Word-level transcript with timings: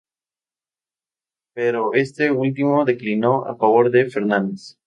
Pero 1.53 1.93
este 1.93 2.31
último 2.31 2.85
declinó 2.85 3.45
a 3.45 3.55
favor 3.55 3.91
de 3.91 4.09
Fernández. 4.09 4.79